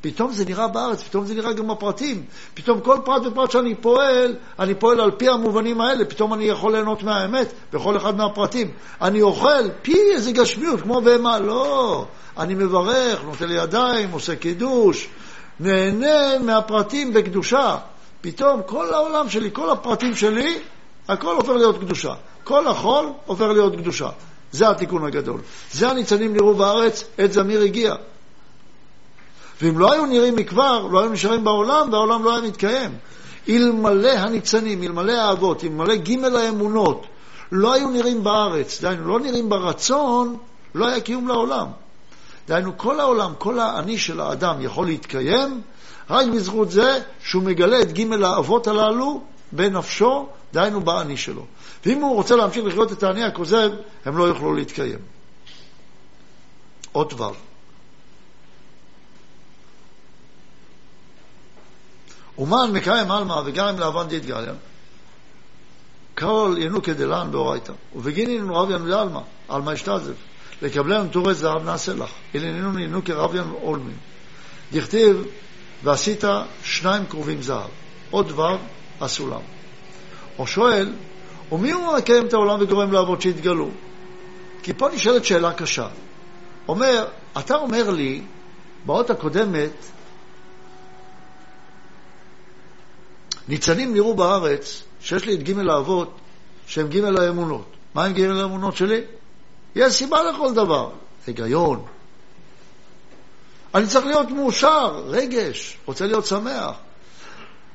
פתאום 0.00 0.32
זה 0.32 0.44
נראה 0.44 0.68
בארץ, 0.68 1.02
פתאום 1.02 1.26
זה 1.26 1.34
נראה 1.34 1.52
גם 1.52 1.68
בפרטים. 1.68 2.24
פתאום 2.54 2.80
כל 2.80 2.96
פרט 3.04 3.26
ופרט 3.26 3.50
שאני 3.50 3.74
פועל, 3.74 4.36
אני 4.58 4.74
פועל 4.74 5.00
על 5.00 5.10
פי 5.10 5.28
המובנים 5.28 5.80
האלה, 5.80 6.04
פתאום 6.04 6.34
אני 6.34 6.44
יכול 6.44 6.72
ליהנות 6.72 7.02
מהאמת 7.02 7.52
בכל 7.72 7.96
אחד 7.96 8.16
מהפרטים. 8.16 8.70
אני 9.02 9.22
אוכל, 9.22 9.70
פי 9.82 9.96
איזה 10.14 10.32
גשמיות, 10.32 10.80
כמו 10.80 11.00
בהמה. 11.00 11.38
לא, 11.38 12.06
אני 12.38 12.54
מברך, 12.54 13.24
נוטה 13.24 13.46
לי 13.46 13.54
ידיים, 13.54 14.10
עושה 14.10 14.36
קידוש, 14.36 15.08
נהנה 15.60 16.38
מהפרטים 16.38 17.12
בקדושה. 17.12 17.76
פתאום 18.20 18.60
כל 18.66 18.94
העולם 18.94 19.28
שלי, 19.28 19.50
כל 19.52 19.70
הפרטים 19.70 20.14
שלי, 20.14 20.58
הכל 21.08 21.36
עובר 21.36 21.52
להיות 21.52 21.78
קדושה. 21.78 22.12
כל 22.44 22.66
החול 22.66 23.12
עובר 23.26 23.52
להיות 23.52 23.76
קדושה. 23.76 24.08
זה 24.52 24.70
התיקון 24.70 25.04
הגדול. 25.04 25.40
זה 25.72 25.88
הניצנים 25.88 26.32
נראו 26.32 26.54
בארץ, 26.54 27.04
עת 27.18 27.32
זמיר 27.32 27.60
הגיע. 27.60 27.94
ואם 29.62 29.78
לא 29.78 29.92
היו 29.92 30.06
נראים 30.06 30.36
מכבר, 30.36 30.86
לא 30.86 31.00
היו 31.00 31.10
נשארים 31.10 31.44
בעולם, 31.44 31.92
והעולם 31.92 32.24
לא 32.24 32.36
היה 32.36 32.42
מתקיים. 32.42 32.90
אלמלא 33.48 34.10
הניצנים, 34.10 34.82
אלמלא 34.82 35.12
האבות, 35.12 35.64
אלמלא 35.64 35.94
ג' 35.94 36.24
האמונות, 36.24 37.06
לא 37.52 37.72
היו 37.72 37.88
נראים 37.90 38.24
בארץ, 38.24 38.80
דהיינו, 38.80 39.08
לא 39.08 39.20
נראים 39.20 39.48
ברצון, 39.48 40.36
לא 40.74 40.86
היה 40.88 41.00
קיום 41.00 41.28
לעולם. 41.28 41.66
דהיינו, 42.48 42.78
כל 42.78 43.00
העולם, 43.00 43.32
כל 43.38 43.58
האני 43.58 43.98
של 43.98 44.20
האדם 44.20 44.56
יכול 44.60 44.86
להתקיים 44.86 45.60
רק 46.10 46.26
בזכות 46.26 46.70
זה 46.70 47.00
שהוא 47.22 47.42
מגלה 47.42 47.80
את 47.82 47.92
ג' 47.98 48.22
האבות 48.22 48.66
הללו 48.66 49.20
בנפשו, 49.52 50.26
דהיינו 50.52 50.80
באני 50.80 51.16
שלו. 51.16 51.44
ואם 51.86 52.00
הוא 52.00 52.14
רוצה 52.14 52.36
להמשיך 52.36 52.64
לחיות 52.64 52.92
את 52.92 53.02
האני 53.02 53.24
הכוזב, 53.24 53.70
הם 54.04 54.16
לא 54.16 54.24
יוכלו 54.24 54.54
להתקיים. 54.54 54.98
עוד 56.92 57.10
דבר. 57.10 57.32
אומן 62.38 62.70
מקיים 62.72 63.10
עלמא 63.10 63.42
וגרם 63.44 63.78
לאבן 63.78 64.08
דיתגליה, 64.08 64.52
כל 66.18 66.54
ינוקא 66.58 66.92
דלן 66.92 67.30
באורייתא, 67.30 67.72
ובגינין 67.96 68.50
רביין 68.50 68.82
לעלמא, 68.82 69.20
עלמא 69.48 69.74
אשתזף, 69.74 70.14
לקבלנו 70.62 71.08
טורי 71.08 71.34
זהב 71.34 71.64
נעשה 71.64 71.94
לך, 71.94 72.10
אליננו 72.34 72.78
ינוקא 72.78 73.12
רביין 73.12 73.44
עולמין. 73.60 73.96
דכתיב, 74.72 75.24
ועשית 75.82 76.24
שניים 76.64 77.06
קרובים 77.06 77.42
זהב, 77.42 77.70
עוד 78.10 78.28
דבר 78.28 78.56
הסולם. 79.00 79.40
או 80.38 80.46
שואל, 80.46 80.92
ומי 81.52 81.70
הוא 81.70 81.96
מקיים 81.96 82.26
את 82.26 82.32
העולם 82.32 82.60
וגורם 82.60 82.92
לאבות 82.92 83.22
שיתגלו? 83.22 83.68
כי 84.62 84.72
פה 84.72 84.88
נשאלת 84.88 85.24
שאלה 85.24 85.52
קשה. 85.52 85.88
אומר, 86.68 87.06
אתה 87.38 87.54
אומר 87.54 87.90
לי, 87.90 88.22
באות 88.86 89.10
הקודמת, 89.10 89.70
ניצנים 93.48 93.94
נראו 93.94 94.14
בארץ 94.14 94.82
שיש 95.00 95.24
לי 95.24 95.34
את 95.34 95.42
ג' 95.42 95.68
האבות 95.68 96.18
שהם 96.66 96.88
ג' 96.88 97.04
האמונות. 97.04 97.66
מה 97.94 98.04
עם 98.04 98.12
ג' 98.12 98.20
האמונות 98.20 98.76
שלי? 98.76 99.00
יש 99.74 99.92
סיבה 99.92 100.22
לכל 100.22 100.54
דבר. 100.54 100.90
היגיון. 101.26 101.84
אני 103.74 103.86
צריך 103.86 104.06
להיות 104.06 104.30
מאושר, 104.30 105.02
רגש, 105.06 105.78
רוצה 105.86 106.06
להיות 106.06 106.26
שמח. 106.26 106.76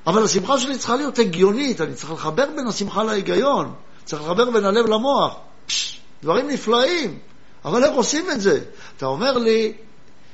אבל 0.08 0.24
השמחה 0.24 0.60
שלי 0.60 0.78
צריכה 0.78 0.96
להיות 0.96 1.20
הגיונית, 1.20 1.82
אני 1.82 1.94
צריך 1.94 2.12
לחבר 2.12 2.46
בין 2.56 2.68
השמחה 2.68 3.04
להיגיון, 3.04 3.74
צריך 4.06 4.22
לחבר 4.22 4.52
בין 4.52 4.66
הלב 4.66 4.86
למוח. 4.86 5.36
פש, 5.66 6.02
דברים 6.24 6.50
נפלאים, 6.50 7.20
אבל 7.66 7.84
איך 7.84 7.94
עושים 7.94 8.32
את 8.32 8.42
זה? 8.42 8.60
אתה 8.98 9.06
אומר 9.06 9.38
לי, 9.38 9.74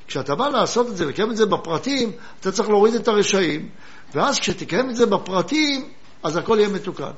כשאתה 0.07 0.35
בא 0.35 0.47
לעשות 0.47 0.87
את 0.87 0.97
זה, 0.97 1.05
לקיים 1.05 1.31
את 1.31 1.37
זה 1.37 1.45
בפרטים, 1.45 2.11
אתה 2.39 2.51
צריך 2.51 2.69
להוריד 2.69 2.95
את 2.95 3.07
הרשעים, 3.07 3.69
ואז 4.13 4.39
כשתקיים 4.39 4.89
את 4.89 4.95
זה 4.95 5.05
בפרטים, 5.05 5.89
אז 6.23 6.37
הכל 6.37 6.57
יהיה 6.59 6.69
מתוקן. 6.69 7.11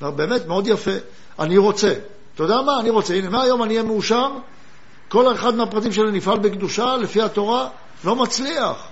באמת, 0.00 0.46
מאוד 0.46 0.66
יפה. 0.66 0.90
אני 1.38 1.58
רוצה. 1.58 1.94
אתה 2.34 2.42
יודע 2.42 2.62
מה? 2.62 2.80
אני 2.80 2.90
רוצה. 2.90 3.14
הנה, 3.14 3.30
מהיום 3.30 3.62
אני 3.62 3.74
אהיה 3.74 3.82
מאושר, 3.82 4.28
כל 5.08 5.34
אחד 5.34 5.54
מהפרטים 5.54 5.92
שלי 5.92 6.12
נפעל 6.12 6.38
בקדושה, 6.38 6.96
לפי 6.96 7.22
התורה, 7.22 7.68
לא 8.04 8.16
מצליח. 8.16 8.88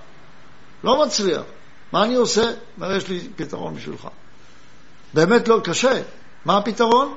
לא 0.83 1.05
מצליח. 1.05 1.41
מה 1.91 2.03
אני 2.03 2.15
עושה? 2.15 2.51
אומר, 2.77 2.95
יש 2.95 3.07
לי 3.07 3.27
פתרון 3.35 3.75
בשבילך. 3.75 4.07
באמת 5.13 5.47
לא, 5.47 5.59
קשה. 5.63 6.01
מה 6.45 6.57
הפתרון? 6.57 7.15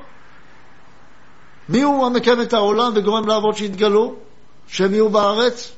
מי 1.68 1.82
הוא 1.82 2.06
המקיים 2.06 2.40
את 2.40 2.52
העולם 2.52 2.92
וגורם 2.94 3.28
לאבות 3.28 3.56
שיתגלו? 3.56 4.14
שהם 4.68 4.92
יהיו 4.92 5.10
בארץ? 5.10 5.72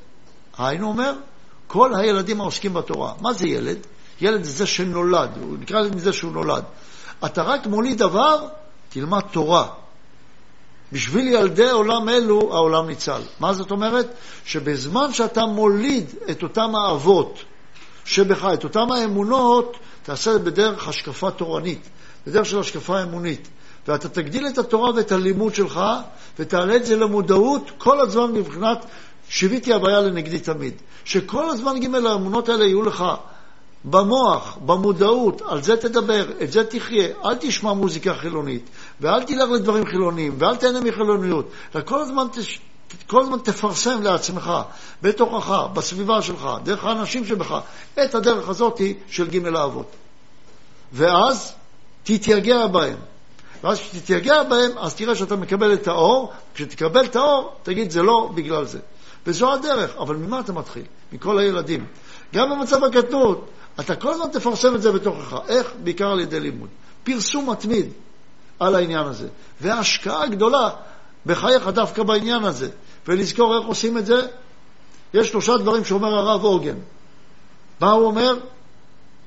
היינו 0.58 0.88
אומר, 0.88 1.12
כל 1.66 1.94
הילדים 1.94 2.40
העוסקים 2.40 2.74
בתורה. 2.74 3.12
מה 3.20 3.32
זה 3.32 3.48
ילד? 3.48 3.78
ילד 4.20 4.44
זה 4.44 4.50
זה 4.50 4.66
שנולד, 4.66 5.30
הוא 5.40 5.58
נקרא 5.58 5.80
לזה 5.80 5.94
מזה 5.94 6.12
שהוא 6.12 6.32
נולד. 6.32 6.64
אתה 7.24 7.42
רק 7.42 7.66
מוליד 7.66 7.98
דבר, 7.98 8.46
תלמד 8.88 9.20
תורה. 9.20 9.68
בשביל 10.92 11.28
ילדי 11.28 11.70
עולם 11.70 12.08
אלו, 12.08 12.54
העולם 12.54 12.86
ניצל. 12.86 13.22
מה 13.40 13.52
זאת 13.52 13.70
אומרת? 13.70 14.14
שבזמן 14.44 15.12
שאתה 15.12 15.46
מוליד 15.46 16.10
את 16.30 16.42
אותם 16.42 16.74
האבות 16.74 17.38
שבך, 18.04 18.48
את 18.54 18.64
אותם 18.64 18.92
האמונות, 18.92 19.76
תעשה 20.02 20.38
בדרך 20.38 20.88
השקפה 20.88 21.30
תורנית, 21.30 21.88
בדרך 22.26 22.46
של 22.46 22.58
השקפה 22.58 23.02
אמונית. 23.02 23.48
ואתה 23.88 24.08
תגדיל 24.08 24.46
את 24.46 24.58
התורה 24.58 24.94
ואת 24.94 25.12
הלימוד 25.12 25.54
שלך, 25.54 25.80
ותעלה 26.38 26.76
את 26.76 26.86
זה 26.86 26.96
למודעות 26.96 27.70
כל 27.78 28.00
הזמן 28.00 28.32
מבחינת 28.32 28.86
שיוויתי 29.28 29.72
הבעיה 29.72 30.00
לנגדי 30.00 30.38
תמיד. 30.38 30.74
שכל 31.04 31.50
הזמן 31.50 31.80
ג' 31.80 31.94
האמונות 31.94 32.48
האלה 32.48 32.64
יהיו 32.64 32.82
לך 32.82 33.04
במוח, 33.84 34.58
במודעות, 34.66 35.42
על 35.42 35.62
זה 35.62 35.76
תדבר, 35.76 36.24
את 36.42 36.52
זה 36.52 36.64
תחיה. 36.64 37.08
אל 37.24 37.34
תשמע 37.34 37.72
מוזיקה 37.72 38.14
חילונית, 38.14 38.70
ואל 39.00 39.22
תלך 39.22 39.50
לדברים 39.50 39.86
חילוניים, 39.86 40.34
ואל 40.38 40.56
תהנה 40.56 40.80
מחילוניות. 40.80 41.50
כל 41.84 42.00
הזמן. 42.00 42.26
כל 43.06 43.20
הזמן 43.20 43.38
תפרסם 43.38 44.02
לעצמך, 44.02 44.52
בתוכך, 45.02 45.66
בסביבה 45.72 46.22
שלך, 46.22 46.48
דרך 46.62 46.84
האנשים 46.84 47.26
שבך, 47.26 47.60
את 48.04 48.14
הדרך 48.14 48.48
הזאת 48.48 48.80
של 49.10 49.30
ג' 49.30 49.46
האבות. 49.56 49.90
ואז 50.92 51.52
תתייגע 52.02 52.66
בהם. 52.66 52.96
ואז 53.64 53.78
כשתתייגע 53.78 54.42
בהם, 54.42 54.70
אז 54.78 54.94
תראה 54.94 55.14
שאתה 55.14 55.36
מקבל 55.36 55.72
את 55.72 55.88
האור, 55.88 56.32
כשתקבל 56.54 57.04
את 57.04 57.16
האור, 57.16 57.52
תגיד, 57.62 57.90
זה 57.90 58.02
לא 58.02 58.30
בגלל 58.34 58.64
זה. 58.64 58.78
וזו 59.26 59.52
הדרך, 59.52 59.96
אבל 59.96 60.16
ממה 60.16 60.40
אתה 60.40 60.52
מתחיל? 60.52 60.82
מכל 61.12 61.38
הילדים. 61.38 61.86
גם 62.34 62.50
במצב 62.50 62.84
הקטנות, 62.84 63.50
אתה 63.80 63.96
כל 63.96 64.10
הזמן 64.10 64.26
תפרסם 64.32 64.74
את 64.74 64.82
זה 64.82 64.92
בתוכך. 64.92 65.36
איך? 65.48 65.72
בעיקר 65.82 66.10
על 66.10 66.20
ידי 66.20 66.40
לימוד. 66.40 66.68
פרסום 67.04 67.50
מתמיד 67.50 67.88
על 68.60 68.74
העניין 68.74 69.06
הזה. 69.06 69.28
והשקעה 69.60 70.26
גדולה 70.26 70.70
בחייך 71.26 71.68
דווקא 71.68 72.02
בעניין 72.02 72.44
הזה. 72.44 72.68
ולזכור 73.08 73.58
איך 73.58 73.66
עושים 73.66 73.98
את 73.98 74.06
זה. 74.06 74.26
יש 75.14 75.28
שלושה 75.28 75.56
דברים 75.56 75.84
שאומר 75.84 76.14
הרב 76.14 76.44
אוגן. 76.44 76.76
מה 77.80 77.90
הוא 77.90 78.06
אומר? 78.06 78.38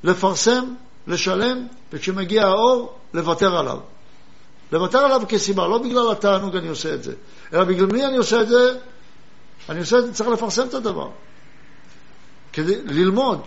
לפרסם, 0.04 0.74
לשלם, 1.08 1.68
וכשמגיע 1.94 2.48
האור, 2.48 2.98
לוותר 3.14 3.58
עליו. 3.58 3.78
לוותר 4.72 4.98
עליו 4.98 5.22
כסיבה, 5.30 5.68
לא 5.68 5.78
בגלל 5.78 6.12
התענוג 6.12 6.56
אני 6.56 6.68
עושה 6.68 6.94
את 6.94 7.04
זה, 7.04 7.14
אלא 7.54 7.64
בגלל 7.64 7.86
מי 7.86 8.06
אני 8.06 8.18
עושה 8.18 8.42
את 8.42 8.48
זה? 8.48 8.78
אני 9.70 9.80
עושה 9.80 10.00
את 10.00 10.06
זה, 10.06 10.14
צריך 10.14 10.30
לפרסם 10.30 10.68
את 10.68 10.74
הדבר. 10.74 11.10
כדי 12.54 12.82
ללמוד. 12.86 13.42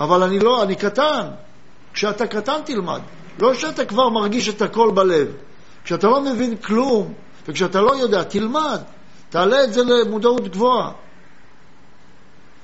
אבל 0.00 0.22
אני 0.22 0.38
לא, 0.38 0.62
אני 0.62 0.76
קטן. 0.76 1.26
כשאתה 1.92 2.26
קטן 2.26 2.60
תלמד. 2.64 3.00
לא 3.38 3.54
שאתה 3.54 3.84
כבר 3.84 4.08
מרגיש 4.08 4.48
את 4.48 4.62
הכל 4.62 4.90
בלב. 4.94 5.28
כשאתה 5.84 6.06
לא 6.06 6.20
מבין 6.20 6.56
כלום, 6.56 7.14
וכשאתה 7.48 7.80
לא 7.80 7.96
יודע, 7.96 8.22
תלמד. 8.22 8.80
תעלה 9.30 9.64
את 9.64 9.72
זה 9.72 9.82
למודעות 9.82 10.48
גבוהה. 10.48 10.92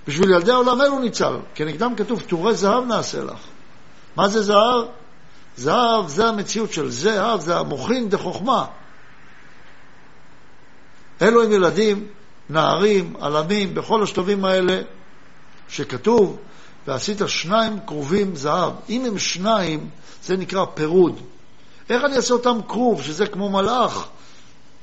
בשביל 0.09 0.31
ילדי 0.31 0.53
העולם 0.53 0.81
אלו 0.81 0.99
ניצל. 0.99 1.37
כנגדם 1.55 1.95
כתוב, 1.97 2.21
טורי 2.21 2.55
זהב 2.55 2.85
נעשה 2.85 3.25
לך. 3.25 3.39
מה 4.17 4.29
זה 4.29 4.43
זהב? 4.43 4.85
זהב 5.57 6.09
זה 6.09 6.27
המציאות 6.27 6.73
של 6.73 6.91
זהב, 6.91 7.41
זה 7.41 7.57
המוחין 7.57 8.09
דחוכמה. 8.09 8.67
אלו 11.23 11.43
הם 11.43 11.53
ילדים, 11.53 12.07
נערים, 12.51 13.17
עלמים, 13.21 13.75
בכל 13.75 14.03
השלבים 14.03 14.45
האלה 14.45 14.81
שכתוב, 15.69 16.39
ועשית 16.87 17.19
שניים 17.27 17.79
קרובים 17.87 18.37
זהב. 18.37 18.73
אם 18.89 19.05
הם 19.05 19.19
שניים, 19.19 19.89
זה 20.23 20.37
נקרא 20.37 20.65
פירוד. 20.75 21.21
איך 21.91 22.05
אני 22.05 22.17
אעשה 22.17 22.35
אותם 22.35 22.59
כרוב, 22.69 23.03
שזה 23.03 23.27
כמו 23.27 23.51
מלאך? 23.51 24.09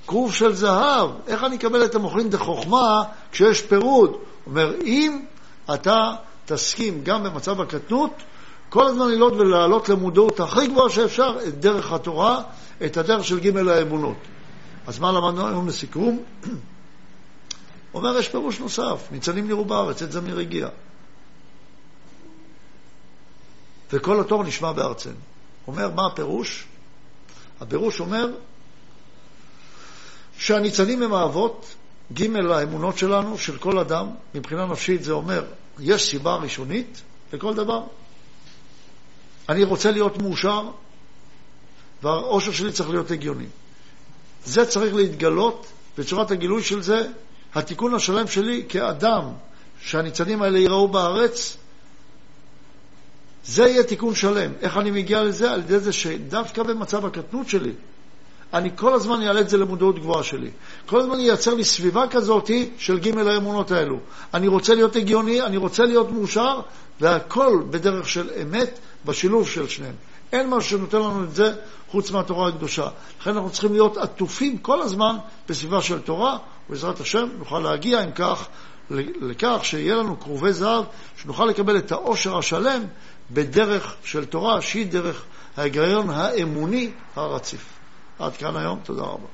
כרוב 0.08 0.34
של 0.34 0.54
זהב. 0.54 1.10
איך 1.28 1.44
אני 1.44 1.56
אקבל 1.56 1.86
את 1.86 1.96
המוחין 1.96 2.30
דחוכמה 2.30 3.04
כשיש 3.32 3.62
פירוד? 3.62 4.18
אומר, 4.48 4.76
אם 4.82 5.26
אתה 5.74 6.16
תסכים 6.46 7.04
גם 7.04 7.24
במצב 7.24 7.62
הקטנות, 7.62 8.12
כל 8.70 8.88
הזמן 8.88 9.08
ללעוד 9.08 9.34
ולעלות 9.34 9.90
למודעות 9.90 10.40
הכי 10.40 10.68
גבוהה 10.68 10.90
שאפשר 10.90 11.38
את 11.48 11.60
דרך 11.60 11.92
התורה, 11.92 12.44
את 12.86 12.98
הדרך 12.98 13.26
של 13.26 13.40
ג' 13.40 13.68
האמונות. 13.68 14.18
אז 14.88 15.00
מה 15.00 15.12
למדנו 15.12 15.48
היום 15.48 15.68
לסיכום? 15.68 16.24
אומר, 17.94 18.18
יש 18.18 18.30
פירוש 18.30 18.60
נוסף, 18.60 19.08
ניצנים 19.12 19.48
נראו 19.48 19.66
בארץ, 19.66 20.02
עת 20.02 20.12
זמיר 20.12 20.40
הגיע. 20.40 20.68
וכל 23.92 24.20
התור 24.20 24.44
נשמע 24.44 24.72
בארצנו. 24.72 25.14
אומר, 25.68 25.92
מה 25.92 26.08
הפירוש? 26.08 26.68
הפירוש 27.62 28.00
אומר 28.00 28.28
שהניצנים 30.44 31.02
הם 31.04 31.14
האבות, 31.14 31.76
ג' 32.14 32.36
האמונות 32.36 32.98
שלנו, 32.98 33.38
של 33.38 33.58
כל 33.58 33.80
אדם, 33.80 34.10
מבחינה 34.36 34.66
נפשית 34.66 35.04
זה 35.04 35.12
אומר, 35.12 35.44
יש 35.80 36.10
סיבה 36.10 36.36
ראשונית 36.36 37.02
לכל 37.34 37.54
דבר. 37.54 37.84
אני 39.50 39.64
רוצה 39.64 39.92
להיות 39.92 40.22
מאושר, 40.22 40.70
והאושר 42.04 42.52
שלי 42.52 42.72
צריך 42.72 42.90
להיות 42.90 43.12
הגיוני. 43.12 43.46
זה 44.46 44.66
צריך 44.66 44.94
להתגלות, 44.94 45.66
בצורת 45.98 46.32
הגילוי 46.32 46.64
של 46.64 46.82
זה, 46.82 47.08
התיקון 47.56 47.94
השלם 47.94 48.28
שלי 48.28 48.66
כאדם, 48.70 49.24
שהניצנים 49.82 50.42
האלה 50.42 50.60
ייראו 50.60 50.88
בארץ, 50.88 51.58
זה 53.46 53.64
יהיה 53.64 53.84
תיקון 53.84 54.16
שלם. 54.16 54.52
איך 54.62 54.78
אני 54.78 54.92
מגיע 54.92 55.24
לזה? 55.24 55.52
על 55.52 55.60
ידי 55.60 55.80
זה 55.80 55.94
שדווקא 55.94 56.64
במצב 56.64 57.06
הקטנות 57.06 57.50
שלי, 57.50 57.72
אני 58.54 58.70
כל 58.76 58.94
הזמן 58.94 59.22
אעלה 59.22 59.40
את 59.42 59.50
זה 59.50 59.58
למודעות 59.58 60.00
גבוהה 60.00 60.24
שלי. 60.24 60.50
כל 60.86 61.00
הזמן 61.00 61.20
ייצר 61.20 61.54
לי 61.54 61.64
סביבה 61.64 62.08
כזאת 62.08 62.52
של 62.78 63.00
ג' 63.00 63.18
האמונות 63.18 63.72
האלו. 63.72 64.00
אני 64.34 64.48
רוצה 64.48 64.76
להיות 64.76 64.96
הגיוני, 64.96 65.42
אני 65.42 65.58
רוצה 65.58 65.84
להיות 65.84 66.12
מאושר, 66.12 66.60
והכל 67.02 67.64
בדרך 67.70 68.10
של 68.10 68.30
אמת, 68.42 68.80
בשילוב 69.06 69.48
של 69.48 69.68
שניהם. 69.68 69.96
אין 70.34 70.50
משהו 70.50 70.70
שנותן 70.70 70.98
לנו 70.98 71.24
את 71.24 71.36
זה 71.36 71.54
חוץ 71.92 72.12
מהתורה 72.12 72.50
הקדושה. 72.50 72.88
לכן 73.22 73.30
אנחנו 73.30 73.50
צריכים 73.50 73.72
להיות 73.72 73.98
עטופים 73.98 74.58
כל 74.58 74.82
הזמן 74.82 75.16
בסביבה 75.50 75.82
של 75.82 76.00
תורה, 76.00 76.38
ובעזרת 76.70 77.00
השם 77.00 77.30
נוכל 77.38 77.60
להגיע, 77.60 78.04
אם 78.04 78.12
כך, 78.12 78.48
לכך 79.22 79.60
שיהיה 79.64 79.96
לנו 79.96 80.20
כרובי 80.20 80.54
זהב, 80.54 80.84
שנוכל 81.22 81.46
לקבל 81.46 81.78
את 81.78 81.92
העושר 81.92 82.38
השלם 82.38 82.84
בדרך 83.32 83.96
של 84.04 84.26
תורה, 84.26 84.62
שהיא 84.62 84.88
דרך 84.88 85.24
ההיגיון 85.58 86.10
האמוני 86.10 86.92
הרציף. 87.16 87.83
עד 88.23 88.37
כאן 88.37 88.57
היום, 88.57 88.81
תודה 88.85 89.03
רבה. 89.03 89.27